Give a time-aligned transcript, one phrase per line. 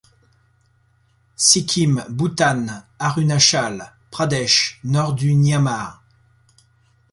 [1.47, 2.65] Sikkim, Bhoutan,
[2.97, 6.01] Arunachal Pradesh, nord du Myanmar.